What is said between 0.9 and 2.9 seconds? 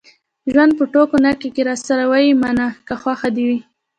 ټوکو نه کېږي. راسره ويې منه